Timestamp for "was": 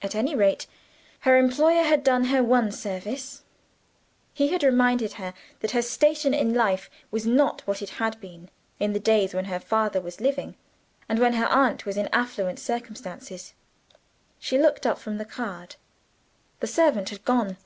7.10-7.26, 10.00-10.22, 11.84-11.98